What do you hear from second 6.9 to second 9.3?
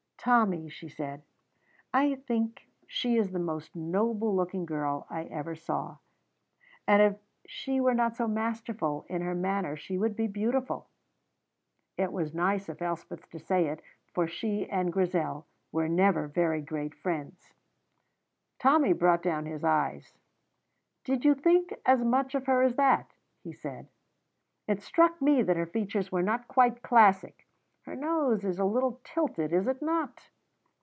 if she were not so masterful in